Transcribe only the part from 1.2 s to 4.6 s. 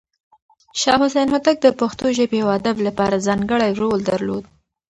هوتک د پښتو ژبې او ادب لپاره ځانګړی رول درلود.